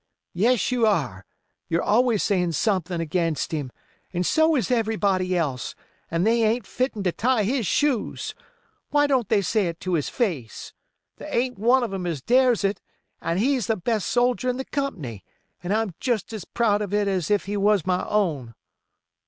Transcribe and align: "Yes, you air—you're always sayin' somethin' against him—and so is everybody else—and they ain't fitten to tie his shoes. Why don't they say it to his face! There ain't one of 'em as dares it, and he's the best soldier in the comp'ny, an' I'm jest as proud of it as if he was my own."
"Yes, 0.33 0.71
you 0.71 0.87
air—you're 0.87 1.83
always 1.83 2.23
sayin' 2.23 2.53
somethin' 2.53 2.99
against 2.99 3.51
him—and 3.51 4.25
so 4.25 4.55
is 4.55 4.71
everybody 4.71 5.37
else—and 5.37 6.25
they 6.25 6.41
ain't 6.41 6.65
fitten 6.65 7.03
to 7.03 7.11
tie 7.11 7.43
his 7.43 7.67
shoes. 7.67 8.33
Why 8.89 9.05
don't 9.05 9.29
they 9.29 9.43
say 9.43 9.67
it 9.67 9.79
to 9.81 9.93
his 9.93 10.09
face! 10.09 10.73
There 11.17 11.29
ain't 11.31 11.59
one 11.59 11.83
of 11.83 11.93
'em 11.93 12.07
as 12.07 12.19
dares 12.23 12.63
it, 12.63 12.81
and 13.21 13.37
he's 13.37 13.67
the 13.67 13.77
best 13.77 14.07
soldier 14.07 14.49
in 14.49 14.57
the 14.57 14.65
comp'ny, 14.65 15.23
an' 15.61 15.71
I'm 15.71 15.93
jest 15.99 16.33
as 16.33 16.45
proud 16.45 16.81
of 16.81 16.95
it 16.95 17.07
as 17.07 17.29
if 17.29 17.45
he 17.45 17.55
was 17.55 17.85
my 17.85 18.03
own." 18.07 18.55